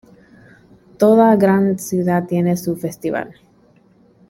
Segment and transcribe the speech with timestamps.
[0.97, 3.35] Toda gran ciudad tiene su Festival.